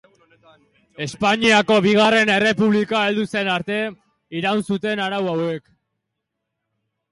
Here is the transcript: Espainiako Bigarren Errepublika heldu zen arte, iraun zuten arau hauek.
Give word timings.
Espainiako 1.05 1.77
Bigarren 1.87 2.31
Errepublika 2.37 3.03
heldu 3.11 3.27
zen 3.35 3.51
arte, 3.57 3.79
iraun 4.41 4.67
zuten 4.71 5.05
arau 5.07 5.23
hauek. 5.37 5.71